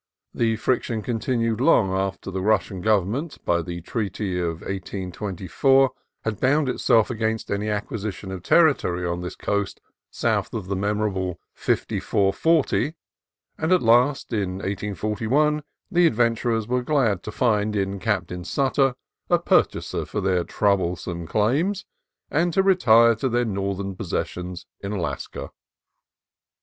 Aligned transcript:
The 0.33 0.55
friction 0.55 1.03
continued 1.03 1.61
long 1.61 1.91
after 1.93 2.31
the 2.31 2.41
Russian 2.41 2.81
Gov 2.81 3.05
ernment, 3.05 3.37
by 3.45 3.61
the 3.61 3.81
treaty 3.81 4.39
of 4.39 4.61
1824, 4.61 5.91
had 6.23 6.39
bound 6.39 6.67
itself 6.67 7.11
against 7.11 7.51
any 7.51 7.69
acquisition 7.69 8.31
of 8.31 8.41
territory 8.41 9.05
on 9.05 9.21
this 9.21 9.35
coast 9.35 9.79
south 10.09 10.55
of 10.55 10.65
the 10.65 10.75
memorable 10.75 11.39
"fifty 11.53 11.99
four 11.99 12.33
forty"; 12.33 12.95
and 13.59 13.71
at 13.71 13.83
last, 13.83 14.33
in 14.33 14.53
1841, 14.55 15.61
the 15.91 16.07
adventurers 16.07 16.67
were 16.67 16.81
glad 16.81 17.21
to 17.21 17.31
find 17.31 17.75
in 17.75 17.99
Captain 17.99 18.43
Sutter 18.43 18.95
a 19.29 19.37
purchaser 19.37 20.03
for 20.07 20.19
their 20.19 20.43
troublesome 20.43 21.27
claims, 21.27 21.85
and 22.31 22.51
to 22.53 22.63
retire 22.63 23.13
to 23.13 23.29
their 23.29 23.45
northern 23.45 23.95
possessions 23.95 24.65
in 24.79 24.93
Alaska. 24.93 25.51